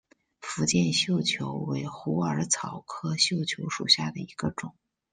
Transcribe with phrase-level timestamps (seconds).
[0.39, 4.73] 福建绣球为虎耳草科绣球属下的一个种。